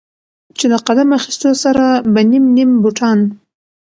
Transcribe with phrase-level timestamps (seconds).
[0.57, 3.19] چې د قدم اخيستو سره به نيم نيم بوټان